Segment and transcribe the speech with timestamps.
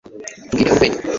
[0.49, 0.99] tubwire urwenya